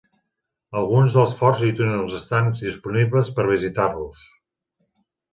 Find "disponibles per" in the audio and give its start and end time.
2.61-3.45